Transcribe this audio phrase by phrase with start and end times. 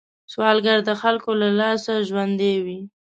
[0.31, 2.79] سوالګر د خلکو له لاسه ژوندی وي